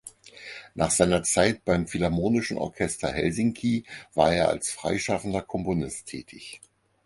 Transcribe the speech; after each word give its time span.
Nach 0.73 0.89
seiner 0.89 1.21
Zeit 1.21 1.63
beim 1.63 1.85
"Philharmonischen 1.85 2.57
Orchester 2.57 3.11
Helsinki" 3.13 3.83
war 4.15 4.33
er 4.33 4.49
als 4.49 4.71
freischaffender 4.71 5.43
Komponist 5.43 6.07
tätig. 6.07 6.59